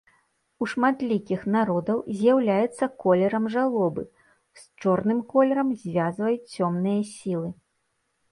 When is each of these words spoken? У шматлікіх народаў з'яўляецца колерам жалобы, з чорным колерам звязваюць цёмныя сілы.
У 0.65 0.67
шматлікіх 0.69 1.41
народаў 1.55 1.99
з'яўляецца 2.21 2.85
колерам 3.03 3.45
жалобы, 3.55 4.03
з 4.61 4.83
чорным 4.85 5.19
колерам 5.33 5.69
звязваюць 5.83 6.51
цёмныя 6.57 7.01
сілы. 7.13 7.49